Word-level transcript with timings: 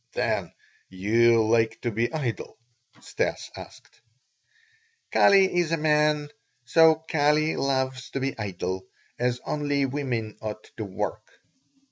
"Then 0.13 0.51
you 0.89 1.45
like 1.47 1.79
to 1.81 1.91
be 1.91 2.11
idle?" 2.11 2.57
Stas 3.01 3.51
asked. 3.55 4.01
"Kali 5.11 5.57
is 5.59 5.71
a 5.71 5.77
man, 5.77 6.29
so 6.65 6.95
Kali 6.95 7.55
loves 7.55 8.09
to 8.09 8.19
be 8.19 8.35
idle, 8.39 8.87
as 9.19 9.39
only 9.45 9.85
women 9.85 10.39
ought 10.41 10.63
to 10.77 10.85
work." 10.85 11.29